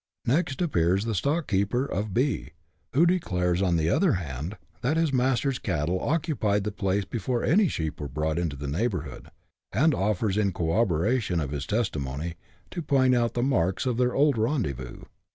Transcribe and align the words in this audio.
Next 0.25 0.63
appears 0.63 1.05
the 1.05 1.13
stockkeeper 1.13 1.87
of 1.87 2.11
B., 2.11 2.53
who 2.93 3.05
declares 3.05 3.61
on 3.61 3.75
the 3.77 3.87
other 3.89 4.13
hand 4.13 4.57
that 4.81 4.97
his 4.97 5.13
master's 5.13 5.59
cattle 5.59 5.99
occupied 6.01 6.63
the 6.63 6.71
place 6.71 7.05
before 7.05 7.43
any 7.43 7.67
sheep 7.67 7.99
were 8.01 8.07
brought 8.07 8.39
into 8.39 8.55
the 8.55 8.67
neighbourhood, 8.67 9.29
and 9.71 9.93
offers, 9.93 10.37
in 10.37 10.53
cor 10.53 10.83
roboration 10.87 11.39
of 11.39 11.51
his 11.51 11.67
testimony, 11.67 12.33
to 12.71 12.81
point 12.81 13.13
out 13.13 13.35
the 13.35 13.43
marks 13.43 13.85
of 13.85 13.97
their 13.97 14.15
old" 14.15 14.37
rendezvous." 14.39 15.03